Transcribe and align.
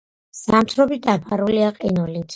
ზამთრობით 0.37 1.05
დაფარულია 1.05 1.71
ყინულით. 1.79 2.29